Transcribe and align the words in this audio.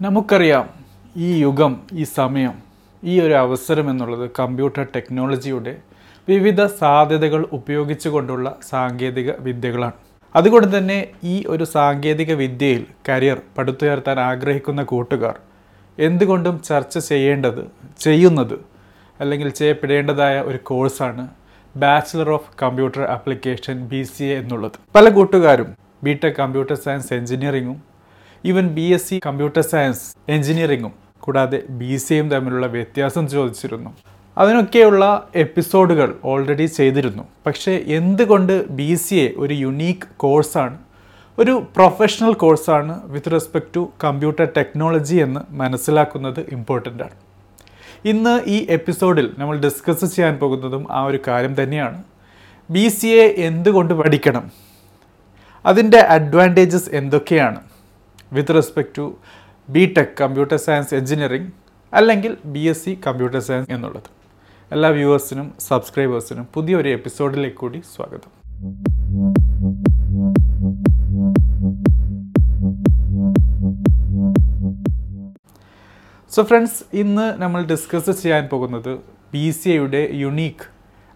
നമുക്കറിയാം 0.00 0.66
ഈ 1.16 1.30
യുഗം 1.42 1.72
ഈ 1.92 2.04
സമയം 2.18 2.52
ഈ 3.02 3.14
ഒരു 3.20 3.34
അവസരം 3.34 3.86
എന്നുള്ളത് 3.90 4.30
കമ്പ്യൂട്ടർ 4.38 4.84
ടെക്നോളജിയുടെ 4.94 5.74
വിവിധ 6.28 6.60
സാധ്യതകൾ 6.78 7.42
ഉപയോഗിച്ചുകൊണ്ടുള്ള 7.52 8.46
സാങ്കേതിക 8.68 9.30
വിദ്യകളാണ്. 9.40 9.96
അതുകൊണ്ട് 10.34 10.68
തന്നെ 10.76 10.96
ഈ 11.24 11.34
ഒരു 11.48 11.64
സാങ്കേതിക 11.64 12.32
വിദ്യയിൽ 12.32 12.86
കരിയർ 13.08 13.40
പടുത്തുയർത്താൻ 13.58 14.20
ആഗ്രഹിക്കുന്ന 14.20 14.84
കൂട്ടുകാർ 14.92 15.36
എന്തുകൊണ്ടും 15.98 16.56
ചർച്ച 16.68 16.98
ചെയ്യേണ്ടത് 17.10 17.62
ചെയ്യുന്നത് 18.00 18.56
അല്ലെങ്കിൽ 19.20 19.50
ചെയ്യപ്പെടേണ്ടതായ 19.50 20.38
ഒരു 20.40 20.60
കോഴ്സാണ് 20.70 21.26
bachelor 21.74 22.30
of 22.38 22.50
computer 22.62 23.04
application 23.16 23.76
B 23.92 24.02
C 24.14 24.24
A 24.24 24.40
എന്നുള്ളത്. 24.40 24.76
പല 24.94 25.08
കൂട്ടുകാരും 25.18 25.70
B 26.04 26.14
tech 26.24 26.40
computer 26.42 26.76
science 26.86 27.14
എഞ്ചിനീയറിങ്ങും 27.14 27.78
even 28.44 28.68
B 28.68 28.80
S 28.80 29.08
C 29.08 29.20
computer 29.26 29.60
science 29.60 30.16
എഞ്ചിനീയറിങ്ങും 30.28 30.92
കൂടാതെ 31.20 31.62
ബി 31.70 31.96
സി 31.96 32.14
എയും 32.14 32.28
തമ്മിലുള്ള 32.28 32.66
വ്യത്യാസം 32.66 33.28
ചോദിച്ചിരുന്നു. 33.28 33.90
അതിനൊക്കെയുള്ള 34.38 35.28
എപ്പിസോഡുകൾ 35.34 36.14
ഓൾറെഡി 36.24 36.66
ചെയ്തിരുന്നു. 36.66 37.22
പക്ഷേ 37.46 37.72
എന്തുകൊണ്ട് 37.86 38.68
ബി 38.68 38.94
സി 38.94 39.14
എ 39.14 39.34
ഒരു 39.36 39.54
യുണീക്ക് 39.54 40.08
കോഴ്സാണ് 40.16 40.78
ഒരു 41.38 41.62
പ്രൊഫഷണൽ 41.76 42.32
കോഴ്സാണ് 42.32 43.00
with 43.04 43.32
respect 43.32 43.74
to 43.76 43.92
computer 44.04 44.48
technology 44.56 45.16
എന്ന് 45.16 45.40
മനസ്സിലാക്കുന്നത് 45.50 46.40
ഇമ്പോർട്ടന്റ് 46.40 47.02
ആണ്. 47.02 47.16
ഇന്ന് 48.04 48.40
ഈ 48.46 48.66
എപ്പിസോഡിൽ 48.70 49.30
നമ്മൾ 49.38 49.58
ഡിസ്കസ് 49.58 50.04
ചെയ്യാൻ 50.04 50.36
പോകുന്നതും 50.36 50.86
ആ 50.90 51.04
ഒരു 51.04 51.18
കാര്യം 51.28 51.62
തന്നെയാണ്. 51.62 52.02
ബി 52.70 52.88
സി 52.88 53.06
എ 53.06 53.34
എന്തുകൊണ്ട് 53.36 53.94
പഠിക്കണം? 53.94 54.50
അതിന്റെ 55.66 55.98
അഡ്വാന്റേജസ് 55.98 56.90
എന്തൊക്കെയാണ്? 56.92 57.69
With 58.34 58.54
respect 58.54 58.92
to 58.96 59.04
B 59.68 59.80
tech 59.96 60.12
computer 60.20 60.58
science 60.64 60.92
engineering 60.98 61.48
അല്ലെങ്കിൽ 61.92 62.32
B 62.44 62.60
S 62.72 62.84
C 62.84 62.92
computer 63.06 63.40
science 63.46 63.72
എന്നുള്ളത്. 63.72 64.10
എല്ലാ 64.72 64.88
വ്യൂവേഴ്സിനും 64.88 65.46
സബ്സ്ക്രൈബേഴ്സിനും 65.68 66.44
പുതിയൊരു 66.54 66.88
എപ്പിസോഡിലേക്ക് 66.88 67.56
കൂടി 67.56 67.80
സ്വാഗതം. 67.94 68.30
സോ 76.32 76.42
ഫ്രണ്ട്സ് 76.42 76.84
ഇന്ന് 77.02 77.26
നമ്മൾ 77.42 77.60
ഡിസ്കസ് 77.72 78.14
ചെയ്യാൻ 78.22 78.46
പോകുന്നത് 78.52 78.92
ബി 79.34 79.50
സി 79.50 79.68
എയുടെ 79.70 80.04
യുണീക്ക് 80.22 80.68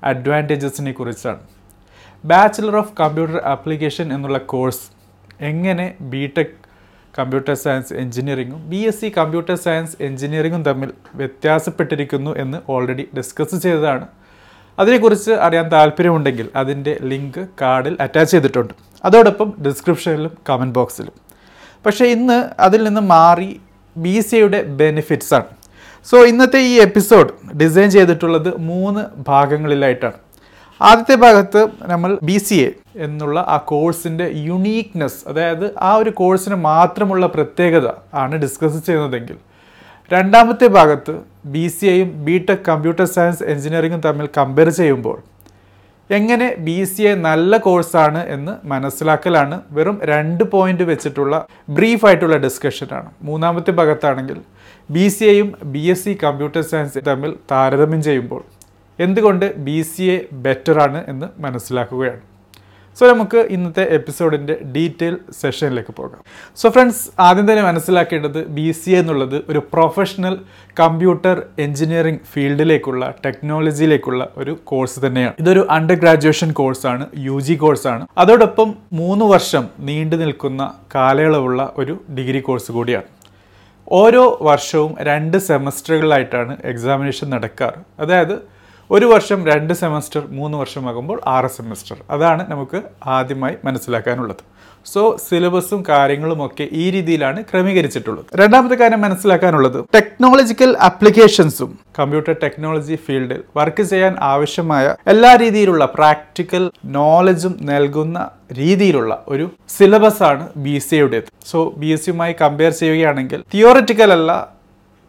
അഡ്വാന്റേജസിനെ 0.03 0.93
കുറിച്ചാണ്. 0.93 1.41
ബാച്ചിലർ 2.25 2.77
ഓഫ് 2.83 2.95
കമ്പ്യൂട്ടർ 3.01 3.39
ആപ്ലിക്കേഷൻ 3.55 4.15
എന്നുള്ള 4.15 4.39
കോഴ്സ് 4.39 4.85
എങ്ങനെ 5.41 5.89
B 6.13 6.25
tech 6.37 6.61
computer 7.19 7.55
science 7.55 7.95
എഞ്ചിനീയറിങ്ങും 7.95 8.61
B 8.71 8.77
S 8.77 9.01
C 9.01 9.13
computer 9.17 9.55
science 9.55 9.97
എഞ്ചിനീയറിങ്ങും 10.01 10.63
തമ്മിൽ 10.63 10.93
വ്യത്യാസപ്പെട്ടിരിക്കുന്നു 11.15 12.37
എന്ന് 12.37 12.59
ഓൾറെഡി 12.69 13.09
ഡിസ്കസ് 13.17 13.63
ചെയ്തതാണ്. 13.63 14.07
അതിനെക്കുറിച്ച് 14.79 15.31
അറിയാൻ 15.31 15.69
താല്പര്യമുണ്ടെങ്കിൽ 15.69 16.49
അതിന്റെ 16.57 16.99
ലിങ്ക് 17.03 17.47
കാർഡിൽ 17.63 17.97
അറ്റാച്ച് 18.01 18.33
ചെയ്തിട്ടുണ്ട്. 18.33 18.75
അതോടൊപ്പം 19.05 19.55
ഡിസ്ക്രിപ്ഷനിലും 19.67 20.33
കമന്റ് 20.51 20.75
ബോക്സിലും 20.75 21.13
പക്ഷേ 21.87 22.05
ഇന്ന് 22.05 22.51
അതിൽ 22.61 22.85
നിന്ന് 22.85 23.01
മാറി 23.01 23.61
ബി 23.97 24.21
സി 24.21 24.43
ബെനിഫിറ്റ്സ് 24.63 25.35
ആണ്. 25.35 25.45
സോ 26.05 26.25
ഇന്നത്തെ 26.25 26.59
ഈ 26.59 26.75
എപ്പിസോഡ് 26.81 27.57
ഡിസൈൻ 27.57 27.91
ചെയ്തിട്ടുള്ളത് 27.91 28.57
മൂന്ന് 28.57 29.05
ഭാഗങ്ങളിലായിട്ടാണ്. 29.29 30.19
ആദ്യത്തെ 30.81 31.17
ഭാഗത്ത് 31.25 31.61
നമ്മൾ 31.91 32.11
ബി 32.29 32.37
സി 32.47 32.57
എ 32.61 32.71
എന്നുള്ള 33.07 33.39
ആ 33.55 33.57
കോഴ്സിന്റെ 33.73 34.27
യുണീക്നെസ് 34.47 35.21
അതായത് 35.31 35.67
ആ 35.89 35.91
ഒരു 35.95 36.11
കോഴ്സിന് 36.21 36.57
മാത്രമുള്ള 36.71 37.27
പ്രത്യേകത 37.35 37.89
ആണ് 38.23 38.35
ഡിസ്കസ് 38.45 38.81
ചെയ്യുന്നതെങ്കിൽ. 38.87 39.37
രണ്ടാമത്തെ 40.11 40.67
ഭാഗത്ത് 40.77 41.15
ബി 41.55 41.67
സി 41.77 41.87
എയും 41.87 42.09
ബി 42.27 42.35
ടെക് 42.49 42.67
കമ്പ്യൂട്ടർ 42.71 43.07
സയൻസ് 43.15 43.45
എഞ്ചിനീയറിംഗും 43.53 44.03
തമ്മിൽ 44.09 44.27
കമ്പയർ 44.39 44.71
ചെയ്യുമ്പോൾ 44.81 45.17
എങ്ങനെ 46.11 46.49
ബി 46.67 46.77
സി 46.85 47.03
എ 47.03 47.15
നല്ല 47.29 47.57
കോഴ്സാണ് 47.67 48.21
എന്ന് 48.29 48.53
മനസ്സിലാക്കലാണ്. 48.73 49.57
വെറും 49.77 49.97
രണ്ട് 50.11 50.45
പോയിന്റ് 50.55 50.85
വെച്ചിട്ടുള്ള 50.91 51.35
ബ്രീഫ് 51.79 52.07
ആയിട്ടുള്ള 52.07 52.37
ഡിസ്കഷനാണ് 52.37 53.09
മൂന്നാമത്തെ 53.29 53.75
ഭാഗത്താണെങ്കിൽ 53.81 54.41
ബി 54.89 55.07
സി 55.09 55.25
എയും 55.25 55.49
B 55.75 55.85
S 55.95 56.05
C 56.05 56.15
computer 56.25 56.63
science 56.73 57.07
തമ്മിൽ 57.09 57.33
താരതമ്യം 57.53 58.03
ചെയ്യുമ്പോൾ 58.03 58.43
എന്തുകൊണ്ട് 58.99 59.57
ബി 59.57 59.83
സി 59.83 60.03
എ 60.03 60.21
ബെറ്റർ 60.33 60.79
ആണ് 60.81 61.05
എന്ന് 61.09 61.27
മനസ്സിലാക്കുകയാണ്. 61.39 62.21
സോ 62.99 63.09
നമുക്ക് 63.13 63.39
ഇന്നത്തെ 63.51 63.83
എപ്പിസോഡിന്റെ 63.83 64.59
ഡീറ്റെയിൽ 64.75 65.17
സെഷനിലേക്ക് 65.41 65.93
പോകാം. 65.95 66.21
സോ 66.57 66.69
ഫ്രണ്ട്സ് 66.69 67.11
ആദ്യം 67.21 67.53
തന്നെ 67.53 67.63
മനസ്സിലാക്കേണ്ടത് 67.63 68.47
ബി 68.47 68.71
സി 68.71 68.91
എ 68.91 68.99
എന്നുള്ളത് 68.99 69.43
ഒരു 69.49 69.59
പ്രൊഫഷണൽ 69.73 70.39
കമ്പ്യൂട്ടർ 70.81 71.43
എഞ്ചിനീയറിംഗ് 71.59 72.21
ഫീൽഡിലേക്കുള്ള 72.33 73.15
ടെക്നോളജിയിലേക്കുള്ള 73.25 74.29
ഒരു 74.37 74.59
കോഴ്സ് 74.65 75.07
തന്നെയാണ്. 75.07 75.35
ഇതൊരു 75.41 75.67
അണ്ടർ 75.71 75.95
ഗ്രാജുവേഷൻ 75.95 76.53
കോഴ്സാണ് 76.53 77.07
യു 77.19 77.41
ജി 77.41 77.55
കോഴ്സാണ് 77.55 78.07
അതോടൊപ്പം 78.19 78.75
മൂന്ന് 78.93 79.25
വർഷം 79.25 79.69
നീണ്ടു 79.81 80.17
നിൽക്കുന്ന 80.17 80.73
കാലയളവുള്ള 80.95 81.73
ഒരു 81.77 82.01
ഡിഗ്രി 82.19 82.41
കോഴ്സ് 82.41 82.73
കൂടിയാണ്. 82.73 83.05
ഓരോ 83.93 84.39
വർഷവും 84.43 84.95
രണ്ട് 85.01 85.39
സെമസ്റ്ററുകളിലായിട്ടാണ് 85.39 86.57
എക്സാമിനേഷൻ 86.65 87.31
നടക്കാറ്. 87.31 87.81
അതായത് 88.01 88.54
ഒരു 88.91 89.07
വർഷം 89.07 89.47
രണ്ട് 89.49 89.75
സെമസ്റ്റർ 89.75 90.23
മൂന്ന് 90.39 90.57
വർഷമാകുമ്പോൾ 90.59 91.21
ആറ് 91.27 91.49
സെമസ്റ്റർ. 91.59 91.97
അതാണ് 92.15 92.43
നമുക്ക് 92.51 92.79
ആദ്യമായി 93.07 93.57
മനസ്സിലാക്കാനുള്ളത്. 93.65 94.43
സോ 94.87 95.03
സിലബസും 95.27 95.85
കാര്യങ്ങളും 95.89 96.41
ഒക്കെ 96.47 96.65
ഈ 96.73 96.91
രീതിയിലാണ് 96.91 97.45
ക്രമീകരിച്ചിട്ടുള്ളത്. 97.51 98.27
രണ്ടാമത്തെ 98.41 98.77
കാര്യം 98.83 99.01
മനസ്സിലാക്കാനുള്ളത്. 99.01 99.79
ടെക്നോളജിക്കൽ 99.95 100.77
ആപ്ലിക്കേഷൻസും 100.89 101.79
കമ്പ്യൂട്ടർ 101.99 102.35
ടെക്നോളജി 102.43 102.97
ഫീൽഡിൽ 103.07 103.41
വർക്ക് 103.57 103.83
ചെയ്യാൻ 103.83 104.15
ആവശ്യമായ 104.33 104.95
എല്ലാ 105.07 105.33
രീതിയിലുള്ള 105.45 105.85
പ്രാക്ടിക്കൽ 105.97 106.71
നോളജും 106.99 107.57
നൽകുന്ന 107.63 108.31
രീതിയിലുള്ള 108.61 109.25
ഒരു 109.29 109.51
സിലബസ് 109.69 110.23
ആണ് 110.23 110.49
ബി 110.57 110.79
സി 110.79 110.89
സിയുടേത് 110.89 111.29
സോ 111.47 111.61
ബി 111.77 111.87
എസ് 111.87 112.05
സിയുമായി 112.05 112.35
കമ്പയർ 112.41 112.73
ചെയ്യുകയാണെങ്കിൽ 112.83 113.41
തിയോറിറ്റിക്കൽ 113.55 114.13
അല്ല 114.13 114.31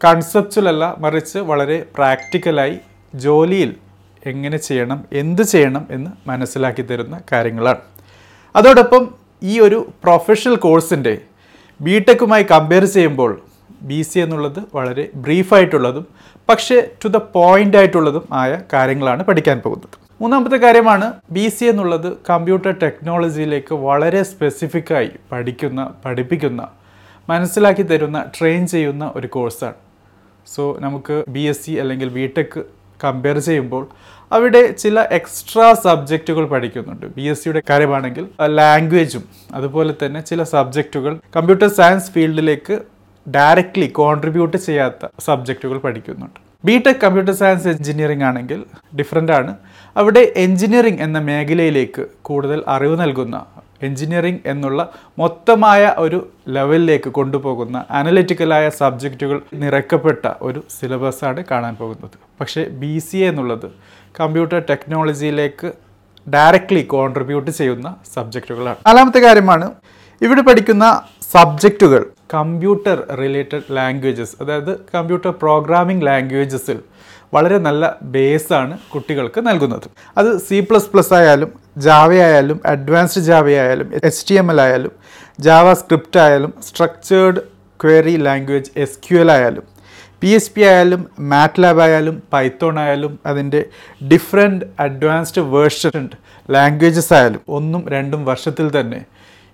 കൺസെപ്ച്വൽ 0.02 0.68
അല്ല 0.69 0.96
മറിച്ച് 0.97 1.40
വളരെ 1.52 1.78
പ്രാക്ടിക്കലായി 1.96 2.78
ജോലിയിൽ 3.24 3.72
എങ്ങനെ 4.31 4.58
ചെയ്യണം 4.58 5.00
എന്ത് 5.22 5.44
ചെയ്യണം 5.52 5.84
എന്ന് 5.96 6.12
മനസ്സിലാക്കി 6.30 6.81
തരുന്ന 6.81 7.16
കാര്യങ്ങളാണ്. 7.31 7.81
അതോടൊപ്പം 8.56 9.03
ഈ 9.52 9.56
ഒരു 9.59 9.80
പ്രൊഫഷണൽ 10.03 10.56
കോഴ്സിന്റെ 10.66 11.14
ബി 11.80 11.96
ടെക്കുമായി 12.08 12.46
കമ്പയർ 12.54 12.86
ചെയ്യുമ്പോൾ 12.96 13.31
ബി 13.90 14.00
സി 14.02 14.18
എന്നുള്ളത് 14.20 14.59
വളരെ 14.75 15.04
ബ്രീഫായിട്ടുള്ളതും 15.25 16.06
പക്ഷേ 16.50 16.78
ടു 17.04 17.08
ദ 17.08 17.18
പോയിന്റ് 17.36 17.78
ആയിട്ടുള്ളതും 17.78 18.25
ആയ 18.42 18.52
കാര്യങ്ങളാണ് 18.74 19.22
പഠിക്കാൻ 19.24 19.58
പോകുന്നത്. 19.66 19.96
മൂന്നാമത്തെ 20.22 20.58
കാര്യമാണ് 20.58 21.08
ബി 21.36 21.46
സി 21.48 21.66
എന്നുള്ളത് 21.66 22.09
കമ്പ്യൂട്ടർ 22.30 22.72
ടെക്നോളജിയിലേക്ക് 22.84 23.75
വളരെ 23.88 24.22
സ്പെസിഫിക്കായി 24.24 25.12
പഠിക്കുന്ന 25.31 25.81
പഠിപ്പിക്കുന്ന 26.06 26.62
മനസ്സിലാക്കി 27.28 27.84
തരുന്ന 27.84 28.20
ട്രെയിൻ 28.38 28.64
ചെയ്യുന്ന 28.68 29.06
ഒരു 29.16 29.28
കോഴ്സാണ് 29.28 29.80
സോ 30.54 30.64
നമുക്ക് 30.80 31.16
ബി 31.36 31.44
എസ് 31.52 31.64
സി 31.66 31.74
അല്ലെങ്കിൽ 31.84 32.09
ബി 32.09 32.25
ടെക് 32.38 32.59
കമ്പയർ 33.03 33.38
ചെയ്യുമ്പോൾ 33.39 33.88
അവിടെ 34.31 34.72
ചില 34.72 35.00
എക്സ്ട്രാ 35.11 35.73
സബ്ജക്റ്റുകൾ 35.73 36.45
പഠിക്കുന്നുണ്ട്. 36.45 37.06
ബി 37.16 37.22
എസ് 37.22 37.44
സിയുടെ 37.44 37.61
കാര്യമാണെങ്കിൽ 37.69 38.25
ലാംഗ്വേജും 38.59 39.23
അതുപോലെ 39.53 39.94
തന്നെ 40.06 40.22
ചില 40.22 40.44
സബ്ജക്റ്റുകൾ 40.44 41.19
കമ്പ്യൂട്ടർ 41.35 41.67
സയൻസ് 41.67 42.11
ഫീൽഡിലേക്ക് 42.11 42.78
ഡയറക്റ്റ്ലി 43.29 43.88
കോൺട്രിബ്യൂട്ട് 43.88 44.57
ചെയ്യാത്ത 44.57 45.06
സബ്ജക്റ്റുകൾ 45.19 45.78
പഠിക്കുന്നുണ്ട്. 45.78 46.39
B 46.66 46.83
tech 46.88 47.01
computer 47.03 47.33
science 47.33 47.67
engineering 47.67 48.23
ആണെങ്കിൽ 48.23 48.66
ഡിഫറെന്റ് 49.00 49.31
ആണ്. 49.31 49.56
അവിടെ 49.95 50.33
എഞ്ചിനീയറിംഗ് 50.35 51.01
എന്ന 51.01 51.19
മേഖലയിലേക്ക് 51.19 52.06
കൂടുതൽ 52.22 52.63
അറിവ് 52.67 53.01
നൽകുന്ന 53.01 53.45
എഞ്ചിനീയറിംഗ് 53.88 54.44
എന്നുള്ള 54.54 54.82
മൊത്തമായ 55.22 55.94
ഒരു 56.06 56.20
ലെവലിലേക്ക് 56.58 57.10
കൊണ്ടുപോകുന്ന 57.18 57.78
അനലിറ്റിക്കലായ 58.00 58.66
സബ്ജക്റ്റുകൾ 58.82 59.40
നിറക്കപ്പെട്ട 59.64 60.26
ഒരു 60.48 60.62
സിലബസാണ് 60.78 61.44
കാണാൻ 61.52 61.74
പോകുന്നത്. 61.82 62.16
പക്ഷേ 62.42 62.64
ബി 62.84 62.94
സി 63.08 63.20
എ 63.26 63.30
എന്നുള്ളത് 63.32 63.68
കമ്പ്യൂട്ടർ 64.20 64.60
ടെക്നോളജിയിലേക്ക് 64.72 65.70
ഡയറക്റ്റ്ലി 66.28 66.84
കോൺട്രിബ്യൂട്ട് 66.94 67.52
ചെയ്യുന്ന 67.60 67.88
സബ്ജക്റ്റുകളാണ്. 68.16 68.80
നാലാമത്തെ 68.88 69.20
കാര്യമാണ് 69.28 69.68
ഇവിടെ 70.22 70.42
പഠിക്കുന്ന 70.48 70.86
സബ്ജക്റ്റുകൾ 71.34 72.02
കമ്പ്യൂട്ടർ 72.34 72.98
റിലേറ്റഡ് 73.22 73.68
ലാംഗ്വേജസ് 73.78 74.36
അതായത് 74.42 74.72
കമ്പ്യൂട്ടർ 74.94 75.32
പ്രോഗ്രാമിംഗ് 75.44 76.06
ലാംഗ്വേജസിൽ 76.08 76.78
വളരെ 77.36 77.58
നല്ല 77.68 77.84
ബേസാണ് 78.16 78.76
കുട്ടികൾക്ക് 78.94 79.40
നൽകുന്നത്. 79.48 79.88
അത് 80.20 80.30
സി 80.48 80.58
പ്ലസ് 80.68 80.90
പ്ലസ് 80.94 81.14
ആയാലും 81.20 81.52
ജാവ 81.77 82.12
ആയാലും 82.27 82.62
അഡ്വാൻസ്ഡ് 82.66 83.22
ജാവ 83.22 83.48
ആയാലും 83.63 83.94
എച്ച് 84.04 84.30
ടി 84.30 84.36
എം 84.36 84.51
എൽ 84.51 84.62
ആയാലും 84.62 84.92
ജാവ 85.39 85.74
സ്ക്രിപ്റ്റ് 85.74 86.19
ആയാലും 86.19 86.54
structured 86.68 87.42
query 87.80 88.18
language 88.18 88.72
S 88.75 89.00
Q 89.06 89.18
L 89.18 89.31
ആയാലും 89.31 89.66
പി 90.22 90.27
എസ് 90.27 90.51
പി 90.51 90.62
ആയാലും 90.62 91.01
മാറ്റ് 91.19 91.62
ലാബ് 91.63 91.81
ആയാലും 91.81 92.24
പൈത്തോൺ 92.33 92.80
ആയാലും 92.80 93.19
അതിന്റെ 93.25 93.62
ഡിഫറെന്റ് 94.07 94.66
അഡ്വാൻസ്ഡ് 94.80 95.42
വേർഷൻ 95.42 96.10
ലാംഗ്വേജസ് 96.50 97.13
ആയാലും 97.13 97.42
ഒന്നും 97.48 97.89
രണ്ടും 97.89 98.25
വർഷത്തിൽ 98.25 98.80
തന്നെ 98.80 99.06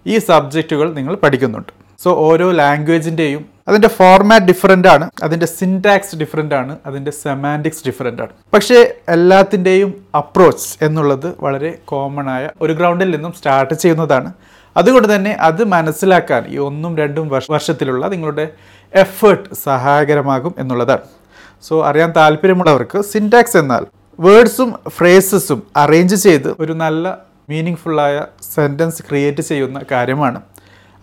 ഈ 0.05 0.17
സബ്ജക്റ്റുകൾ 0.17 0.93
നിങ്ങൾ 0.93 1.15
പഠിക്കുന്നുണ്ട്. 1.15 1.71
സോ 2.03 2.15
ഓരോ 2.15 2.51
ലാംഗ്വേജിന്റെയും 2.51 3.45
അതിന്റെ 3.67 3.87
ഫോർമാറ്റ് 3.87 4.45
ഡിഫറെന്റ് 4.45 4.87
ആണ്. 4.87 5.09
അതിന്റെ 5.23 5.45
സിൻടാക്സ് 5.45 6.15
ഡിഫറെന്റ് 6.15 6.55
ആണ്. 6.55 6.77
അതിന്റെ 6.85 7.11
സെമാന്റിക്സ് 7.11 7.83
ഡിഫറെന്റ് 7.87 8.21
ആണ്. 8.21 8.29
പക്ഷേ 8.53 8.93
എല്ലാത്തിന്റെയും 9.09 10.05
അപ്രോച്ച് 10.17 10.85
എന്നുള്ളത് 10.85 11.33
വളരെ 11.39 11.77
കോമൺ 11.85 12.29
ആയ 12.29 12.49
ഒരു 12.61 12.73
ഗ്രൗണ്ടിൽ 12.73 13.11
നിന്നും 13.11 13.31
സ്റ്റാർട്ട് 13.31 13.73
ചെയ്യുന്നതാണ്. 13.73 14.33
അതുകൊണ്ട് 14.77 15.15
തന്നെ 15.15 15.31
അത് 15.31 15.63
മനസ്സിലാക്കാൻ 15.63 16.45
ഈ 16.47 16.57
ഒന്നും 16.57 16.97
രണ്ടും 16.97 17.29
വർഷ 17.29 17.47
വർഷത്തിലുള്ള 17.51 18.07
നിങ്ങളുടെ 18.07 18.49
എഫേർട്ട് 18.93 19.55
സഹായകരമാകും 19.55 20.55
എന്നുള്ളതാണ്. 20.57 21.05
സോ 21.63 21.85
അറിയാൻ 21.85 22.13
താല്പര്യമുള്ളവർക്ക് 22.17 23.01
സിൻടാക്സ് 23.01 23.57
എന്നാൽ 23.57 23.85
വേർഡ്സും 24.19 24.79
ഫ്രേസസും 24.89 25.63
അറേഞ്ച് 25.75 26.15
ചെയ്ത് 26.15 26.55
ഒരു 26.59 26.73
നല്ല 26.73 27.17
മീനിങ് 27.49 27.75
ഫുള്ളായ 27.75 28.25
സെന്റൻസ് 28.55 29.03
ക്രിയേറ്റ് 29.09 29.41
ചെയ്യുന്ന 29.41 29.81
കാര്യമാണ്. 29.91 30.41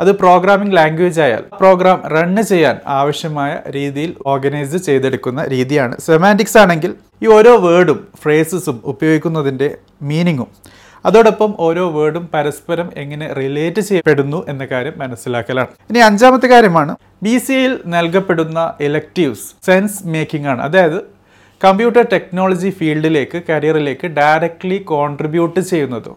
അത് 0.01 0.13
പ്രോഗ്രാമിംഗ് 0.13 0.77
ലാംഗ്വേജ് 0.77 1.21
ആയാൽ 1.21 1.43
പ്രോഗ്രാം 1.61 2.03
റണ്ണ് 2.15 2.43
ചെയ്യാൻ 2.43 2.77
ആവശ്യമായ 2.87 3.61
രീതിയിൽ 3.71 4.15
ഓർഗനൈസ് 4.27 4.77
ചെയ്തെടുക്കുന്ന 4.77 5.45
രീതിയാണ്. 5.45 5.97
സെമാന്റിക്സ് 6.01 6.59
ആണെങ്കിൽ 6.59 6.95
ഈ 7.23 7.27
ഓരോ 7.27 7.57
വേർഡും 7.57 8.09
ഫ്രേസസും 8.23 8.81
ഉപയോഗിക്കുന്നതിന്റെ 8.85 9.71
മീനിങ്ങും 10.03 10.51
അതോടൊപ്പം 11.07 11.55
ഓരോ 11.59 11.91
വേർഡും 11.91 12.29
പരസ്പരം 12.35 12.91
എങ്ങനെ 12.97 13.33
റിലേറ്റ് 13.33 13.81
ചെയ്യപ്പെടുന്നു 13.81 14.45
എന്ന 14.49 14.65
കാര്യം 14.65 14.93
മനസ്സിലാക്കലാണ്. 14.97 15.69
ഇനി 15.91 15.99
അഞ്ചാമത്തെ 15.99 16.47
കാര്യമാണ് 16.47 16.97
ബി 17.23 17.39
സി 17.39 17.53
എയിൽ 17.53 17.79
നൽകപ്പെടുന്ന 17.87 18.75
ഇലക്റ്റീവ്സ് 18.81 19.67
സെൻസ് 19.67 20.07
മേക്കിംഗ് 20.07 20.49
ആണ്. 20.49 20.63
അതായത് 20.63 20.99
കമ്പ്യൂട്ടർ 21.65 22.07
ടെക്നോളജി 22.13 22.71
ഫീൽഡിലേക്ക് 22.71 23.43
കരിയറിലേക്ക് 23.49 24.07
ഡയറക്റ്റ്ലി 24.07 24.79
കോൺട്രിബ്യൂട്ട് 24.79 25.61
ചെയ്യുന്നതോ. 25.61 26.13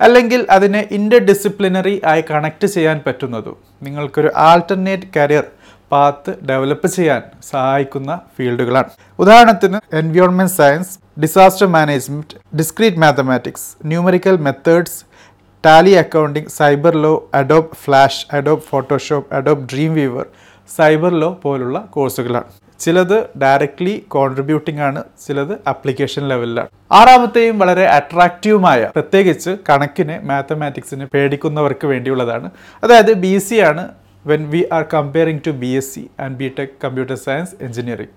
അല്ലെങ്കിൽ 0.00 0.40
അതിനെ 0.50 0.80
ഇന്റർ 0.90 1.22
ഡിസിപ്ലിനറി 1.30 1.94
ആയി 2.04 2.22
കണക്ട് 2.30 2.66
ചെയ്യാൻ 2.66 2.98
പറ്റുന്നതും 3.06 3.56
നിങ്ങൾക്കൊരു 3.82 4.30
ആൾട്ടർനേറ്റ് 4.48 5.08
കരിയർ 5.16 5.46
പാത്ത് 5.92 6.32
ഡെവലപ്പ് 6.48 6.88
ചെയ്യാൻ 6.88 7.22
സഹായിക്കുന്ന 7.50 8.10
ഫീൽഡുകളാണ്. 8.36 8.90
ഉദാഹരണത്തിന് 9.18 9.78
environment 10.00 10.54
science 10.56 10.92
disaster 11.22 11.66
management 11.66 12.36
discrete 12.56 12.96
mathematics 12.96 13.68
numerical 13.86 14.36
methods 14.46 15.00
Tally 15.64 15.94
accounting 15.94 16.52
cyber 16.58 16.94
law 16.96 17.14
Adobe 17.34 17.74
Flash 17.84 18.22
Adobe 18.36 18.64
Photoshop 18.70 19.28
Adobe 19.34 19.66
Dreamweaver 19.94 20.26
cyber 20.68 21.12
law 21.12 21.30
പോലുള്ള 21.42 21.78
കോഴ്സുകളാണ് 21.90 22.50
ചിലത് 22.84 23.16
ഡയറക്ട്ലി 23.42 23.94
കോൺട്രിബ്യൂട്ടിംഗ് 24.14 24.82
ആണ് 24.88 25.00
ചിലത് 25.24 25.54
അപ്ലിക്കേഷൻ 25.72 26.22
ലെവലിലാണ് 26.30 26.70
ആറാമത്തെയും 26.98 27.56
വളരെ 27.62 27.84
അട്രാക്റ്റീവുമായ 27.98 28.90
പ്രത്യേകിച്ച് 28.96 29.52
കണക്കിന് 29.68 30.16
മാത്തമാറ്റിക്സിന് 30.30 31.06
പേടിക്കുന്നവർക്ക് 31.14 31.86
വേണ്ടിയുള്ളതാണ്. 31.92 32.50
അതായത് 32.84 33.12
ബി 33.24 33.34
സി 33.48 33.58
ആണ് 33.70 33.84
when 34.24 34.44
we 34.52 34.62
are 34.76 34.84
comparing 34.94 35.42
to 35.46 35.52
B 35.62 35.70
S 35.80 35.92
C 35.94 36.04
and 36.24 36.38
B 36.42 36.48
tech 36.58 36.76
computer 36.84 37.18
science 37.26 37.54
engineering 37.66 38.16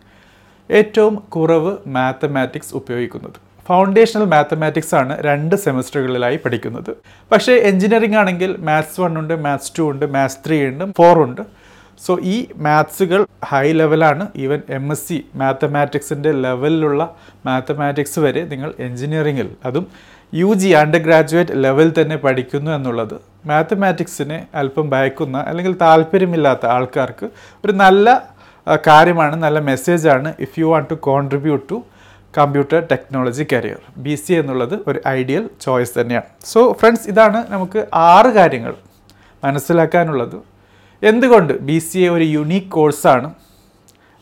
ഏറ്റവും 0.69 1.15
കുറവ് 1.35 1.73
മാത്തമാറ്റിക്സ് 1.97 2.73
ഉപയോഗിക്കുന്നത്. 2.79 3.37
ഫൗണ്ടേഷണൽ 3.69 4.25
മാത്തമാറ്റിക്സ് 4.33 4.95
ആണ് 5.01 5.13
രണ്ട് 5.27 5.55
സെമസ്റ്ററുകളിലായി 5.65 6.37
പഠിക്കുന്നത്. 6.45 6.89
പക്ഷേ 7.31 7.53
എഞ്ചിനീയറിംഗ് 7.69 8.17
ആണെങ്കിൽ 8.21 8.51
മാത്സ് 8.69 9.01
വൺ 9.01 9.13
ഉണ്ട് 9.21 9.35
മാത്സ് 9.45 9.71
ടു 9.77 9.83
ഉണ്ട് 9.91 10.05
മാത്സ് 10.15 10.39
ത്രീ 10.45 10.57
ഉണ്ട് 10.71 10.85
ഫോർ 10.99 11.17
ഉണ്ട്. 11.25 11.43
സോ 12.05 12.13
ഈ 12.33 12.35
മാത്സുകൾ 12.57 13.21
ഹൈ 13.45 13.67
ലെവലാണ് 13.71 14.27
ഈവൻ 14.35 14.61
എം 14.69 14.91
എസ് 14.91 15.05
സി 15.07 15.17
മാത്തമാറ്റിക്സിന്റെ 15.35 16.31
ലെവലിലുള്ള 16.45 17.01
മാത്തമാറ്റിക്സ് 17.45 18.19
വരെ 18.19 18.41
നിങ്ങൾ 18.45 18.73
എൻജിനീയറിങ്ങിൽ 18.79 19.49
അതും 19.65 19.85
U 20.33 20.53
G 20.53 20.69
under 20.69 20.97
graduate 20.97 21.55
level 21.63 21.89
തന്നെ 22.01 22.15
പഠിക്കുന്നു 22.15 22.71
എന്നുള്ളത് 22.71 23.15
മാത്തമാറ്റിക്സിനെ 23.45 24.37
അല്പം 24.55 24.89
ഭയക്കുന്ന 24.89 25.37
അല്ലെങ്കിൽ 25.47 25.73
താല്പര്യമില്ലാത്ത 25.81 26.65
ആൾക്കാർക്ക് 26.65 27.27
ഒരു 27.65 27.71
നല്ല 27.71 28.07
കാര്യമാണ് 28.87 29.35
നല്ല 29.35 29.59
മെസ്സേജാണ് 29.59 30.29
if 30.39 30.55
you 30.59 30.65
want 30.65 30.89
to 30.89 30.97
contribute 31.09 31.65
to 31.71 31.77
computer 32.37 32.79
technology 32.91 33.45
career 33.53 33.81
B 33.97 34.15
C 34.15 34.33
എന്നുള്ളത് 34.33 34.75
ഒരു 34.87 34.99
ഐഡിയൽ 35.07 35.43
ചോയ്സ് 35.61 35.93
തന്നെയാണ്. 35.99 36.27
സോ 36.53 36.59
ഫ്രണ്ട്സ് 36.79 37.07
ഇതാണ് 37.11 37.39
നമുക്ക് 37.51 37.87
ആറ് 37.93 38.31
കാര്യങ്ങൾ 38.39 38.73
മനസ്സിലാക്കാനുള്ളത്. 39.45 40.37
എന്തുകൊണ്ട് 41.09 41.53
ബി 41.67 41.77
സി 41.87 41.99
എ 42.05 42.09
ഒരു 42.15 42.25
യുണീക്ക് 42.35 42.71
കോഴ്സാണ് 42.75 43.29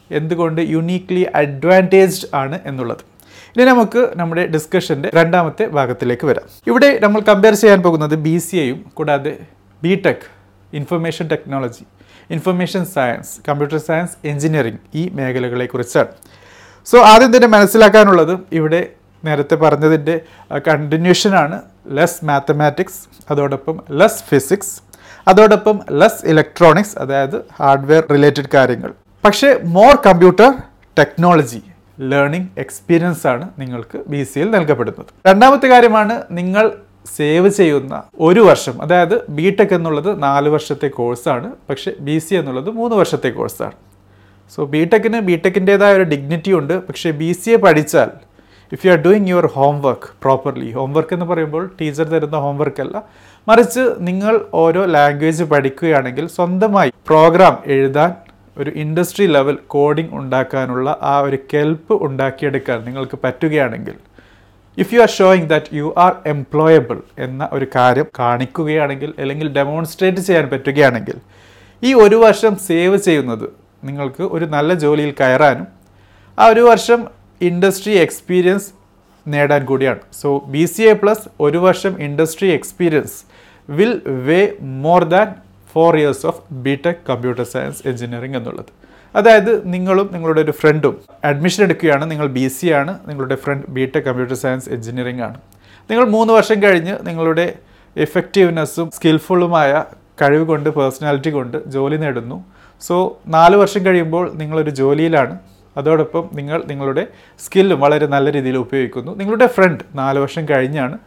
എന്തുകൊണ്ട് 0.10 0.62
യുണീക്ലി 0.76 1.24
അഡ്വാന്റേജ്ഡ് 1.42 2.28
ആണ് 2.42 2.58
എന്നുള്ളത്? 2.70 3.04
ഇനി 3.54 3.64
നമുക്ക് 3.72 4.02
നമ്മുടെ 4.20 4.44
ഡിസ്കഷന്റെ 4.56 5.10
രണ്ടാമത്തെ 5.20 5.64
ഭാഗത്തിലേക്ക് 5.78 6.26
വരാം. 6.30 6.46
ഇവിടെ 6.72 6.90
നമ്മൾ 7.04 7.20
കമ്പയർ 7.30 7.56
ചെയ്യാൻ 7.62 7.82
പോകുന്നത് 7.86 8.16
ബി 8.28 8.36
സി 8.48 8.56
എയും 8.64 8.80
കൂടാതെ 9.00 9.34
B 9.82 9.94
tech 10.06 10.26
information 10.74 11.26
technology 11.34 11.86
information 12.36 12.84
science 12.96 13.32
computer 13.48 13.80
science 13.90 14.14
engineering 14.32 14.82
ഈ 14.96 15.04
മേഖലകളെക്കുറിച്ചാണ് 15.20 16.12
സോ 16.88 16.98
ആദ്യം 17.12 17.32
തന്നെ 17.36 17.50
മനസ്സിലാക്കാനുള്ളത് 17.56 18.34
ഇവിടെ 18.60 18.82
നേരത്തെ 19.24 19.56
പറഞ്ഞതിന്റെ 19.56 20.16
കണ്ടിന്യൂഷനാണ് 20.68 21.58
ലെസ് 21.98 22.26
മാത്തമാറ്റിക്സ് 22.26 23.02
അതോടൊപ്പം 23.32 23.76
ലെസ് 24.00 24.24
ഫിസിക്സ് 24.30 24.74
അതോടൊപ്പം 25.28 25.80
ലെസ് 25.92 26.26
ഇലക്ട്രോണിക്സ് 26.26 26.96
അതായത് 27.00 27.38
ഹാർഡ്വെയർ 27.60 28.04
റിലേറ്റഡ് 28.12 28.52
കാര്യങ്ങൾ. 28.54 28.92
പക്ഷേ 29.24 29.50
more 29.64 29.94
computer 30.08 30.50
technology 31.00 31.62
learning 32.12 32.48
experience 32.58 33.28
ആണ് 33.28 33.46
നിങ്ങൾക്ക് 33.60 33.98
ബി 34.08 34.24
സിയിൽ 34.24 34.50
നൽകപ്പെടുന്നത്. 34.52 35.06
രണ്ടാമത്തെ 35.26 35.68
കാര്യമാണ് 35.68 36.16
നിങ്ങൾ 36.32 36.72
സേവ് 37.18 37.50
ചെയ്യുന്ന 37.50 38.04
ഒരു 38.20 38.40
വർഷം 38.40 38.82
അതായത് 38.82 39.16
ബി 39.30 39.56
ടെക് 39.60 39.74
എന്നുള്ളത് 39.74 40.24
നാല് 40.24 40.50
വർഷത്തെ 40.50 40.88
കോഴ്സാണ് 40.88 41.52
പക്ഷേ 41.70 41.92
ബി 42.00 42.18
സി 42.18 42.36
എന്നുള്ളത് 42.36 42.70
മൂന്ന് 42.70 42.96
വർഷത്തെ 42.96 43.30
കോഴ്സാണ് 43.30 43.78
സോ 44.52 44.64
ബി 44.66 44.82
ടെക്കിന് 44.94 45.20
ബി 45.20 45.36
ടെക്കിന്റെതായ 45.46 45.94
ഒരു 45.94 46.04
ഡിഗ്നിറ്റി 46.04 46.52
ഉണ്ട് 46.54 46.74
പക്ഷേ 46.88 47.12
ബി 47.12 47.32
സി 47.32 47.50
എ 47.50 47.56
പഠിച്ചാൽ 47.56 48.10
if 48.72 48.86
you 48.86 48.92
are 48.92 49.00
doing 49.00 49.28
your 49.28 49.46
homework 49.56 50.10
properly 50.22 50.70
homework 50.72 51.14
എന്ന് 51.14 51.26
പറയുമ്പോൾ 51.26 51.64
ടീച്ചർ 51.80 52.06
തരുന്ന 52.06 52.38
ഹോംവർക്ക് 52.38 52.82
അല്ല. 52.82 52.96
മറിച്ച് 53.48 53.84
നിങ്ങൾ 54.02 54.34
ഓരോ 54.56 54.86
ലാംഗ്വേജ് 54.92 55.46
പഠിക്കുകയാണെങ്കിൽ 55.46 56.26
സ്വന്തമായി 56.30 56.92
പ്രോഗ്രാം 57.08 57.56
എഴുതാൻ 57.68 58.12
ഒരു 58.58 58.72
ഇൻഡസ്ട്രി 58.78 59.26
ലെവൽ 59.28 59.58
കോഡിംഗ് 59.68 60.16
ഉണ്ടാക്കാനുള്ള 60.16 60.98
ആ 61.04 61.20
ഒരു 61.20 61.38
കെൽപ്പ് 61.54 61.94
ഉണ്ടാക്കിയെടുക്കാൻ 62.04 62.80
നിങ്ങൾക്ക് 62.86 63.18
പറ്റുകയാണെങ്കിൽ 63.24 63.96
if 64.78 64.94
you 64.94 65.00
are 65.02 65.12
showing 65.12 65.50
that 65.50 65.72
you 65.76 65.88
are 65.98 66.14
employable 66.26 66.98
എന്ന 67.18 67.50
ഒരു 67.54 67.68
കാര്യം 67.76 68.08
കാണിക്കുകയാണെങ്കിൽ 68.20 69.10
അല്ലെങ്കിൽ 69.20 69.48
ഡെമോൺസ്ട്രേറ്റ് 69.54 70.22
ചെയ്യാൻ 70.22 70.46
പറ്റുകയാണെങ്കിൽ 70.50 71.18
ഈ 71.84 71.94
ഒരു 72.00 72.16
വർഷം 72.18 72.56
സേവ് 72.66 72.98
ചെയ്യുന്നത് 73.00 73.48
നിങ്ങൾക്ക് 73.84 74.24
ഒരു 74.32 74.46
നല്ല 74.48 74.74
ജോലിയിൽ 74.80 75.12
കയറാനും 75.22 75.68
ആ 76.38 76.46
ഒരു 76.48 76.64
വർഷം 76.64 77.00
ഇൻഡസ്ട്രി 77.42 77.94
എക്സ്പീരിയൻസ് 77.94 78.68
നേടാൻ 79.28 79.66
കൂടിയാണ്. 79.66 80.00
So 80.22 80.40
B 80.48 80.66
C 80.66 80.82
A 80.82 80.94
plus 80.94 81.30
ഒരു 81.40 81.58
വർഷം 81.58 82.02
industry 82.02 82.50
experience 82.50 83.16
will 83.70 84.02
weigh 84.28 84.40
more 84.62 85.04
than 85.04 85.34
four 85.74 85.98
years 85.98 86.26
of 86.26 86.54
B 86.54 86.80
tech 86.86 87.02
computer 87.10 87.44
science 87.44 87.82
engineering 87.86 88.38
എന്നുള്ളത്. 88.38 88.72
അതായത് 89.16 89.74
നിങ്ങളും 89.74 90.10
നിങ്ങളുടെ 90.14 90.42
ഒരു 90.42 90.52
ഫ്രണ്ടും 90.52 90.98
അഡ്മിഷൻ 91.24 91.64
എടുക്കുകയാണ്. 91.64 92.12
നിങ്ങൾ 92.12 92.28
ബി 92.28 92.48
സി 92.48 92.68
ആണ്. 92.68 93.00
നിങ്ങളുടെ 93.08 93.36
friend 93.36 93.66
B 93.72 93.86
tech 93.86 94.04
computer 94.04 94.36
science 94.36 94.70
engineering 94.70 95.22
ആണ്. 95.22 95.38
നിങ്ങൾ 95.90 96.06
മൂന്ന് 96.06 96.34
വർഷം 96.34 96.64
കഴിഞ്ഞ് 96.64 96.98
നിങ്ങളുടെ 97.08 97.54
എഫക്റ്റീവ്നെസ്സും 97.98 98.92
സ്കിൽഫുള്ളുമായ 98.92 99.84
കഴിവ് 100.22 100.46
കൊണ്ട് 100.46 100.70
പേഴ്സണാലിറ്റി 100.70 101.30
കൊണ്ട് 101.30 101.70
ജോലി 101.70 101.98
നേടുന്നു. 101.98 102.46
സോ 102.82 103.18
നാല് 103.28 103.56
വർഷം 103.56 103.86
കഴിയുമ്പോൾ 103.86 104.32
നിങ്ങളൊരു 104.34 104.70
ജോലിയിലാണ്. 104.70 105.38
അതോടൊപ്പം 105.78 106.30
നിങ്ങൾ 106.34 106.64
നിങ്ങളുടെ 106.68 107.08
സ്കില്ലും 107.40 107.80
വളരെ 107.80 108.08
നല്ല 108.08 108.32
രീതിയിൽ 108.32 108.58
ഉപയോഗിക്കുന്നു. 108.58 109.12
നിങ്ങളുടെ 109.16 109.48
ഫ്രണ്ട് 109.48 109.84
നാല് 109.96 110.20
വർഷം 110.20 110.46
കഴിഞ്ഞാണ്. 110.52 110.98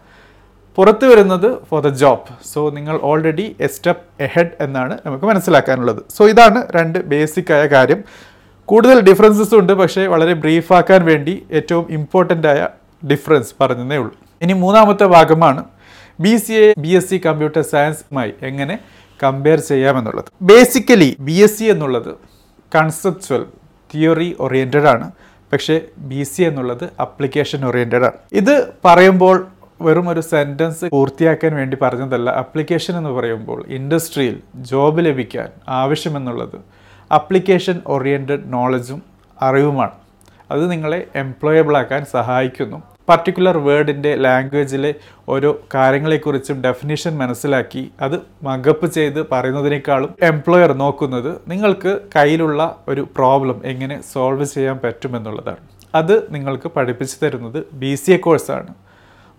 പുറത്തു 0.76 1.06
വരുന്നത് 1.06 1.59
ഫോർ 1.64 1.80
ദ 1.83 1.88
ജോബ് 1.88 2.47
സോ 2.52 2.71
നിങ്ങൾ 2.71 3.00
ഓൾറെഡി 3.02 3.56
എ 3.61 3.66
സ്റ്റെപ്പ് 3.66 4.23
എഹെഡ് 4.23 4.54
എന്നാണ് 4.61 4.99
നമുക്ക് 5.06 5.25
മനസ്സിലാക്കാനുള്ളത്. 5.25 6.02
സോ 6.11 6.28
ഇതാണ് 6.28 6.66
രണ്ട് 6.76 6.99
ബേസിക് 6.99 7.52
ആയ 7.52 7.66
കാര്യം. 7.66 8.04
കൂടുതൽ 8.64 9.00
ഡിഫറൻസസ് 9.00 9.54
ഉണ്ട് 9.54 9.73
പക്ഷേ 9.73 10.06
വളരെ 10.06 10.33
ബ്രീഫാക്കാൻ 10.33 11.04
വേണ്ടി 11.04 11.47
ഏറ്റവും 11.52 11.87
ഇമ്പോർട്ടന്റ് 11.90 12.49
ആയ 12.49 12.68
ഡിഫറൻസ് 13.11 13.54
പറഞ്ഞതേ 13.61 13.97
ഉള്ളൂ. 13.97 14.14
ഇനി 14.42 14.52
മൂന്നാമത്തെ 14.52 15.04
ഭാഗമാണ് 15.04 15.64
B 16.21 16.37
C 16.37 16.52
A 16.52 16.75
B 16.78 16.88
S 16.88 17.11
C 17.11 17.16
computer 17.26 17.62
സയൻസുമായി 17.62 18.33
എങ്ങനെ 18.42 18.78
കമ്പയർ 19.23 19.61
ചെയ്യാമെന്നുള്ളത്. 19.61 20.25
ബേസിക്കലി 20.42 21.16
ബി 21.21 21.33
എസ് 21.33 21.59
സി 21.59 21.64
എന്നുള്ളത് 21.64 22.14
കൺസെപ്ച്വൽ 22.75 23.44
തിയറി 23.94 24.36
ഓറിയന്റഡ് 24.40 24.88
ആണ്. 24.88 25.12
പക്ഷേ 25.52 25.80
ബി 25.98 26.22
സി 26.22 26.42
എന്നുള്ളത് 26.42 26.84
അപ്ലിക്കേഷൻ 27.00 27.66
ഓറിയന്റഡ് 27.66 28.04
ആണ്. 28.04 28.12
ഇത് 28.32 28.72
പറയുമ്പോൾ 28.84 29.46
വെറും 29.80 30.08
ഒരു 30.08 30.20
സെന്റൻസ് 30.20 30.84
പൂർത്തിയാക്കാൻ 30.84 31.54
വേണ്ടി 31.54 31.76
പറഞ്ഞതല്ല. 31.82 32.30
അപ്ലിക്കേഷൻ 32.30 32.96
എന്ന് 32.96 33.10
പറയുമ്പോൾ 33.10 33.64
ഇൻഡസ്ട്രിയിൽ 33.68 34.40
ജോബ് 34.54 35.06
ലഭിക്കാൻ 35.06 35.48
ആവശ്യമെന്നുള്ളത് 35.68 36.56
അപ്ലിക്കേഷൻ 37.14 37.80
ഓറിയന്റഡ് 37.86 38.42
നോളജും 38.44 39.02
അറിവുമാണ്. 39.42 39.90
അത് 40.50 40.70
നിങ്ങളെ 40.70 41.06
എംപ്ലോയബിൾ 41.16 41.76
ആക്കാൻ 41.76 42.04
സഹായിക്കുന്നു. 42.04 42.82
പർട്ടിക്കുലർ 43.08 43.56
വേർഡിന്റെ 43.58 44.12
ലാംഗ്വേജിലെ 44.16 44.94
ഓരോ 45.28 45.50
കാര്യങ്ങളെക്കുറിച്ചും 45.75 46.62
ഡെഫിനിഷൻ 46.62 47.12
മനസ്സിലാക്കി 47.18 47.90
അത് 48.00 48.16
മകപ്പ് 48.42 48.87
ചെയ്ത് 48.92 49.20
പറയുന്നതിനേക്കാളും 49.32 50.14
എംപ്ലോയർ 50.23 50.73
നോക്കുന്നത് 50.73 51.30
നിങ്ങൾക്ക് 51.49 52.00
കയ്യിലുള്ള 52.16 52.76
ഒരു 52.88 53.08
പ്രോബ്ലം 53.16 53.61
എങ്ങനെ 53.64 54.02
സോൾവ് 54.12 54.44
ചെയ്യാൻ 54.44 54.78
പറ്റുമെന്നുള്ളതാണ്. 54.84 55.62
അത് 55.94 56.34
നിങ്ങൾക്ക് 56.34 56.68
പഠിപ്പിച്ചു 56.68 57.16
തരുന്നത് 57.25 57.64
ബി 57.73 57.94
സി 57.94 58.12
എ 58.12 58.16
കോഴ്സാണ് 58.16 58.73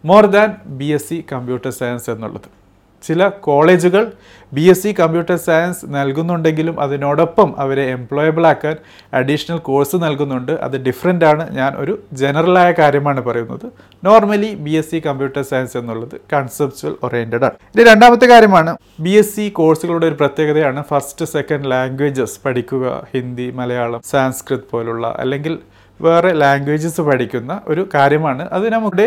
more 0.03 0.25
than 0.25 0.55
B 0.65 0.86
S 0.86 1.10
C 1.10 1.25
computer 1.31 1.69
science 1.69 2.10
എന്നുള്ളത്. 2.10 2.64
ചില 3.07 3.27
കോളേജുകൾ 3.47 4.05
B 4.53 4.63
S 4.71 4.83
C 4.83 4.91
computer 5.00 5.35
science 5.45 5.85
നൽകുന്നുണ്ടെങ്കിലും 5.95 6.75
അതിനോടൊപ്പം 6.79 7.50
അവരെ 7.63 7.83
എംപ്ലോയബിൾ 7.95 8.43
ആക്കാൻ 8.47 8.75
അഡീഷണൽ 9.19 9.57
കോഴ്സ് 9.57 9.97
നൽകുന്നുണ്ട്. 10.03 10.51
അത് 10.65 10.75
ഡിഫറെന്റ് 10.88 11.25
ആണ്. 11.25 11.43
ഞാൻ 11.55 11.71
ഒരു 11.77 11.93
ജനറലായ 12.21 12.69
കാര്യമാണ് 12.79 13.21
പറയുന്നത്. 13.21 13.65
Normally 14.03 14.51
B 14.65 14.71
S 14.71 14.91
C 14.91 15.00
computer 15.07 15.41
science 15.51 15.77
എന്നുള്ളത് 15.77 16.15
കൺസെപ്ച്വൽ 16.33 16.95
ഓറിയന്റഡ് 17.03 17.45
ആണ്. 17.50 17.57
ഇനി 17.75 17.85
രണ്ടാമത്തെ 17.91 18.27
കാര്യമാണ് 18.33 18.74
ബി 19.00 19.09
എസ് 19.21 19.35
സി 19.35 19.50
കോഴ്സുകളുടെ 19.50 20.07
ഒരു 20.07 20.17
പ്രത്യേകതയാണ് 20.19 20.83
ഫസ്റ്റ് 20.91 21.25
സെക്കൻഡ് 21.25 21.71
ലാംഗ്വേജസ് 21.71 22.39
പഠിക്കുക. 22.45 22.85
ഹിന്ദി 23.15 23.51
മലയാളം 23.51 24.01
സാൻസ്ക്രിത് 24.13 24.67
പോലുള്ള 24.71 25.07
അല്ലെങ്കിൽ 25.19 25.55
വേറെ 26.01 26.33
ലാംഗ്വേജസ് 26.33 27.01
പഠിക്കുന്ന 27.01 27.62
ഒരു 27.67 27.89
കാര്യമാണ്. 27.95 28.43
അത് 28.51 28.74
നമ്മുടെ 28.74 29.05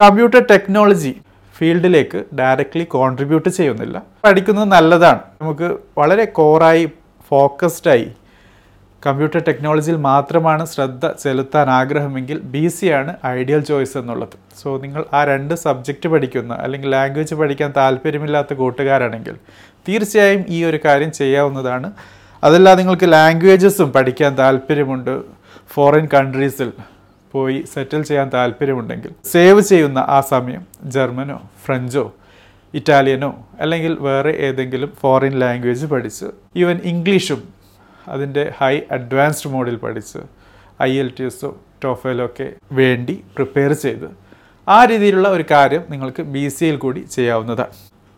കമ്പ്യൂട്ടർ 0.00 0.42
ടെക്നോളജി 0.50 1.14
ഫീൽഡിലേക്ക് 1.60 2.24
ഡയറക്റ്റ്ലി 2.38 2.84
കോൺട്രിബ്യൂട്ട് 2.84 3.48
ചെയ്യുന്നില്ല. 3.48 4.02
പഠിക്കുന്നത് 4.24 4.68
നല്ലതാണ്. 4.68 5.20
നമുക്ക് 5.42 5.76
വളരെ 5.98 6.24
കോറായി 6.24 6.90
ഫോക്കസ്ഡായി 7.28 8.08
കമ്പ്യൂട്ടർ 9.06 9.42
ടെക്നോളജിയിൽ 9.48 9.96
മാത്രമാണ് 9.96 10.66
ശ്രദ്ധ 10.66 11.06
ചെലുത്താൻ 11.06 11.70
ആഗ്രഹമെങ്കിൽ 11.70 12.38
ബി 12.40 12.68
സി 12.68 12.86
ആണ് 12.86 13.16
ഐഡിയൽ 13.26 13.60
ചോയ്സ് 13.60 13.98
എന്നുള്ളത്. 13.98 14.36
സോ 14.62 14.78
നിങ്ങൾ 14.78 15.04
ആ 15.12 15.24
രണ്ട് 15.24 15.54
സബ്ജക്റ്റ് 15.54 16.08
പഠിക്കുന്ന 16.08 16.54
അല്ലെങ്കിൽ 16.54 16.90
ലാംഗ്വേജ് 16.90 17.34
പഠിക്കാൻ 17.34 17.72
താല്പര്യമില്ലാത്ത 17.76 18.54
കൂട്ടുകാരാണെങ്കിൽ 18.54 19.36
തീർച്ചയായും 19.88 20.44
ഈ 20.48 20.64
ഒരു 20.64 20.80
കാര്യം 20.84 21.12
ചെയ്യാവുന്നതാണ്. 21.12 21.92
അതല്ല 22.44 22.74
നിങ്ങൾക്ക് 22.74 23.12
ലാംഗ്വേജസും 23.12 23.92
പഠിക്കാൻ 23.92 24.38
താല്പര്യമുണ്ട്. 24.38 25.22
ഫോറിൻ 25.74 26.08
കൺട്രീസിൽ 26.14 26.72
പോയി 27.32 27.64
സെറ്റിൽ 27.74 28.02
ചെയ്യാൻ 28.02 28.30
താല്പര്യമുണ്ടെങ്കിൽ 28.34 29.10
സേവ് 29.24 29.60
ചെയ്യുന്ന 29.60 29.98
ആ 29.98 30.20
സമയം 30.20 30.66
ജർമ്മനോ 30.84 31.50
ഫ്രഞ്ചോ 31.64 32.12
ഇറ്റാലിയനോ 32.74 33.48
അല്ലെങ്കിൽ 33.60 33.96
വേറെ 34.00 34.30
ഏതെങ്കിലും 34.30 34.92
ഫോറിൻ 35.00 35.32
ലാംഗ്വേജ് 35.32 35.86
പഠിച്ച് 35.86 36.24
ഈവൻ 36.56 36.80
ഇംഗ്ലീഷും 36.84 37.42
അതിന്റെ 38.08 38.52
ഹൈ 38.60 38.80
അഡ്വാൻസ്ഡ് 38.90 39.50
മോഡിൽ 39.50 39.76
പഠിച്ച് 39.76 40.18
ഐ 40.82 40.98
എൽ 40.98 41.12
ടി 41.20 41.24
എസോ 41.24 41.56
ടോഫേലോ 41.84 42.24
ഒക്കെ 42.24 42.52
വേണ്ടി 42.72 43.12
പ്രിപ്പയർ 43.12 43.72
ചെയ്ത് 43.72 44.30
ആ 44.68 44.84
രീതിയിലുള്ള 44.84 45.28
ഒരു 45.28 45.44
കാര്യം 45.50 45.82
നിങ്ങൾക്ക് 45.90 46.22
ബി 46.22 46.48
സി 46.48 46.64
യിൽ 46.64 46.76
കൂടി 46.76 47.00
ചെയ്യാവുന്നതാണ്. 47.00 47.72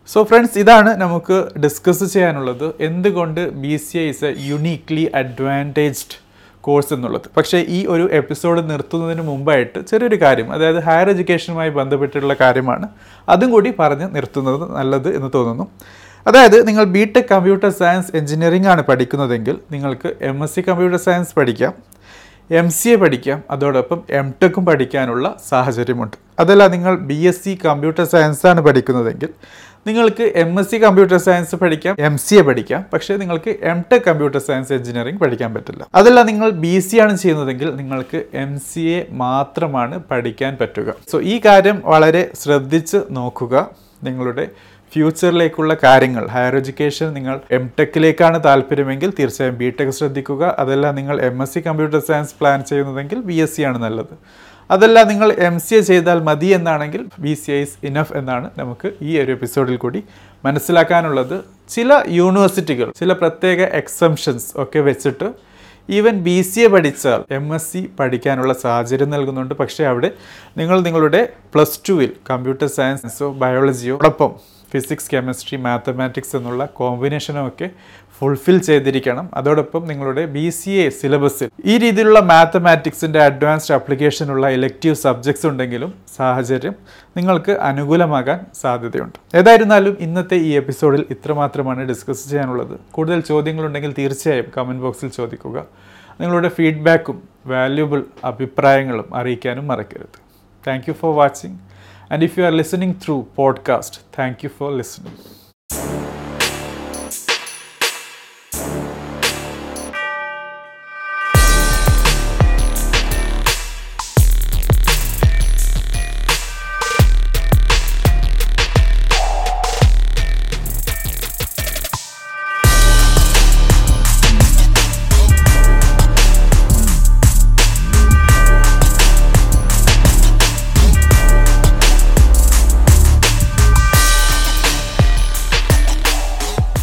സോ 0.07 0.23
ഫ്രണ്ട്സ് 0.23 0.59
ഇതാണ് 0.59 0.89
നമുക്ക് 0.89 1.59
ഡിസ്കസ് 1.59 2.03
ചെയ്യാനുള്ളത്. 2.03 2.73
എന്തുകൊണ്ട് 2.79 3.49
B 3.49 3.77
C 3.77 3.97
I 3.97 4.09
is 4.09 4.25
a 4.25 4.35
uniquely 4.39 5.11
advantaged 5.15 6.22
course 6.67 6.91
എന്നുള്ളത്. 6.95 7.27
പക്ഷേ 7.37 7.59
ഈ 7.77 7.79
ഒരു 7.93 8.05
എപ്പിസോഡ് 8.19 8.61
നിർത്തുന്നതിന് 8.71 9.23
മുമ്പായിട്ട് 9.29 9.79
ചെറിയൊരു 9.89 10.17
കാര്യം 10.23 10.49
അതായത് 10.55 10.79
ഹയർ 10.87 11.09
എഡ്യൂക്കേഷനുമായി 11.13 11.71
ബന്ധപ്പെട്ടിട്ടുള്ള 11.79 12.35
കാര്യമാണ് 12.41 12.87
അതും 13.29 13.51
കൂടി 13.51 13.71
പറഞ്ഞ് 13.79 14.07
നിർത്തുന്നത് 14.15 14.65
നല്ലത് 14.77 15.09
എന്ന് 15.15 15.31
തോന്നുന്നു. 15.35 15.67
അതായത് 16.27 16.57
നിങ്ങൾ 16.67 16.83
B 16.95 17.01
tech 17.15 17.31
computer 17.31 17.69
science 17.69 18.11
engineering 18.15 18.69
ആണ് 18.73 18.81
പഠിക്കുന്നതെങ്കിൽ 18.81 19.55
നിങ്ങൾക്ക് 19.71 20.09
M 20.21 20.37
S 20.43 20.55
C 20.55 20.61
computer 20.61 20.99
science 21.07 21.35
പഠിക്കാം 21.39 21.73
എം 22.59 22.67
സി 22.69 22.89
എ 22.89 22.95
പഠിക്കാം 22.95 23.39
അതോടൊപ്പം 23.51 23.99
എം 24.19 24.27
ടെക്കും 24.43 24.63
പഠിക്കാനുള്ള 24.65 25.25
സാഹചര്യമുണ്ട്. 25.49 26.17
അതല്ല 26.39 26.63
നിങ്ങൾ 26.67 26.93
B 27.09 27.17
S 27.29 27.43
C 27.43 27.53
computer 27.65 28.05
science 28.05 28.43
ആണ് 28.47 28.61
പഠിക്കുന്നതെങ്കിൽ 28.61 29.29
നിങ്ങൾക്ക് 29.87 30.25
M 30.41 30.51
S 30.59 30.69
C 30.71 30.77
computer 30.83 31.17
science 31.25 31.55
പഠിക്കാം 31.61 31.95
എം 32.07 32.13
സി 32.25 32.35
എ 32.39 32.41
പഠിക്കാം 32.49 32.81
പക്ഷേ 32.93 33.13
നിങ്ങൾക്ക് 33.21 33.51
M 33.71 33.79
tech 33.89 34.05
computer 34.05 34.41
science 34.45 34.71
engineering 34.77 35.19
പഠിക്കാൻ 35.23 35.49
പറ്റില്ല. 35.55 35.83
അതല്ല 35.99 36.19
നിങ്ങൾ 36.29 36.49
ബി 36.65 36.75
സി 36.79 36.97
ആണ് 37.05 37.15
ചെയ്യുന്നതെങ്കിൽ 37.17 37.69
നിങ്ങൾക്ക് 37.79 38.19
എം 38.43 38.51
സി 38.69 38.83
എ 38.97 38.99
മാത്രമാണ് 39.23 39.97
പഠിക്കാൻ 40.11 40.53
പറ്റുക. 40.61 40.93
സോ 41.11 41.19
ഈ 41.33 41.35
കാര്യം 41.47 41.79
വളരെ 41.93 42.23
ശ്രദ്ധിച്ച് 42.43 43.01
നോക്കുക. 43.17 43.65
നിങ്ങളുടെ 44.09 44.45
ഫ്യൂച്ചറിലേക്കുള്ള 44.93 45.73
കാര്യങ്ങൾ 45.83 46.23
ഹയർ 46.33 46.55
എഡ്യൂക്കേഷൻ 46.57 47.07
നിങ്ങൾ 47.17 47.35
എം 47.57 47.63
ടെക്കിലേക്കാണ് 47.79 48.39
താല്പര്യമെങ്കിൽ 48.47 49.09
തീർച്ചയായും 49.19 49.55
ബി 49.61 49.69
ടെക് 49.77 49.93
ശ്രദ്ധിക്കുക. 49.99 50.43
അതല്ല 50.63 50.91
നിങ്ങൾ 50.99 51.15
M 51.29 51.37
S 51.43 51.53
C 51.53 51.61
computer 51.67 52.01
science 52.09 52.35
plan 52.39 52.59
ചെയ്യുന്നതെങ്കിൽ 52.71 53.19
ബി 53.29 53.37
എസ് 53.45 53.55
സി 53.57 53.63
ആണ് 53.69 53.77
നല്ലത്. 53.77 54.15
അതല്ല 54.73 54.97
നിങ്ങൾ 55.03 55.29
എം 55.47 55.55
സി 55.59 55.73
എ 55.75 55.79
ചെയ്താൽ 55.79 56.19
മതി 56.27 56.49
എന്നാണെങ്കിൽ 56.57 57.01
ബി 57.19 57.33
സി 57.33 57.49
ഐസ് 57.51 57.75
ഇനഫ് 57.85 58.13
എന്നാണ് 58.17 58.47
നമുക്ക് 58.57 58.87
ഈ 59.01 59.11
ഒരു 59.21 59.31
എപ്പിസോഡിൽ 59.31 59.77
കൂടി 59.77 59.99
മനസ്സിലാക്കാനുള്ളത്. 60.45 61.35
ചില 61.69 62.03
യൂണിവേഴ്സിറ്റികൾ 62.19 62.87
ചില 62.99 63.13
പ്രത്യേക 63.13 63.61
എക്സംഷൻസ് 63.81 64.47
ഒക്കെ 64.63 64.79
വെച്ചിട്ട് 64.79 65.27
ഈവൻ 65.89 66.15
ബി 66.27 66.37
സി 66.41 66.59
എ 66.59 66.67
പഠിച്ചാൽ 66.67 67.21
എം 67.37 67.47
എസ് 67.55 67.69
സി 67.73 67.81
പഠിക്കാനുള്ള 67.99 68.53
സാഹചര്യം 68.53 69.09
നൽകുന്നുണ്ട്. 69.09 69.53
പക്ഷേ 69.53 69.83
അവിടെ 69.83 70.09
നിങ്ങൾ 70.57 70.79
നിങ്ങളുടെ 70.87 71.21
പ്ലസ് 71.55 71.79
ടുവിൽ 71.89 72.11
കമ്പ്യൂട്ടർ 72.29 72.67
സയൻസോ 72.77 73.29
ബയോളജിയോ 73.43 73.97
ഒപ്പം 74.11 74.33
ഫിസിക്സ് 74.71 75.09
കെമിസ്ട്രി 75.15 75.57
മാത്തമാറ്റിക്സ് 75.57 76.35
എന്നുള്ള 76.35 76.65
കോമ്പിനേഷനും 76.65 77.47
ഒക്കെ 77.47 77.67
ഫുൾഫിൽ 78.19 78.57
ചെയ്തിരിക്കണം. 78.57 79.29
അതോടൊപ്പം 79.33 79.87
നിങ്ങളുടെ 79.87 80.25
ബി 80.25 80.49
സി 80.49 80.69
എ 80.69 80.89
സിലബസിൽ 80.89 81.49
ഈ 81.65 81.77
രീതിയിലുള്ള 81.77 82.19
മാത്തമാറ്റിക്സിന്റെ 82.19 83.23
അഡ്വാൻസ്ഡ് 83.23 83.75
ആപ്ലിക്കേഷനുള്ള 83.75 84.49
ഇലക്റ്റീവ് 84.49 84.95
സബ്ജക്ട്സ് 84.95 85.47
ഉണ്ടെങ്കിലും 85.47 85.93
സാഹചര്യം 86.17 86.75
നിങ്ങൾക്ക് 87.17 87.51
അനുകൂലമാകാൻ 87.51 88.45
സാധ്യതയുണ്ട്. 88.61 89.37
ഏതായിരുന്നാലും 89.37 89.97
ഇന്നത്തെ 89.99 90.35
ഈ 90.35 90.51
എപ്പിസോഡിൽ 90.51 91.05
ഇത്രമാത്രമാണ് 91.09 91.89
ഡിസ്കസ് 91.89 92.29
ചെയ്യാനുള്ളത്. 92.29 92.79
കൂടുതൽ 92.91 93.21
ചോദ്യങ്ങളുണ്ടെങ്കിൽ 93.21 93.93
തീർച്ചയായും 93.97 94.45
കമന്റ് 94.57 94.83
ബോക്സിൽ 94.83 95.09
ചോദിക്കുക. 95.09 95.65
നിങ്ങളുടെ 96.21 96.49
ഫീഡ്ബാക്കും 96.49 97.23
വാല്യുബിൾ 97.45 98.03
അഭിപ്രായങ്ങളും 98.23 99.15
അറിയിക്കാനും 99.15 99.67
മറക്കരുത്. 99.67 100.19
Thank 100.67 100.85
you 100.87 100.93
for 100.93 101.15
watching 101.15 101.57
and 102.11 102.23
if 102.23 102.39
you 102.39 102.45
are 102.45 102.51
listening 102.51 102.93
through 102.93 103.25
podcast 103.35 103.99
thank 104.17 104.37
you 104.43 104.51
listening 104.59 104.71
listening. 104.77 106.02